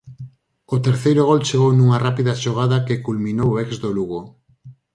[0.75, 4.21] O terceiro gol chegou nunha rápida xogada que culminou o ex do Lugo.